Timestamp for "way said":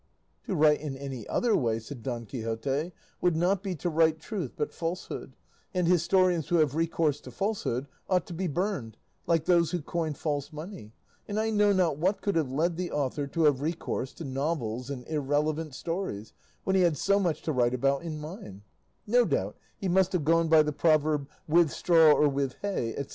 1.55-2.01